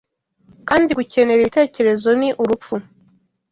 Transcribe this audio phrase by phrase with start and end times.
[0.67, 2.75] Kandi gukenera Ibitekerezo ni urupfu